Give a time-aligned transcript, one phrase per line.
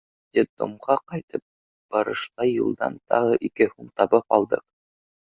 [0.35, 1.43] Детдомға ҡайтып
[1.95, 4.65] барышлай юлдан тағы ике һум табып алдыҡ.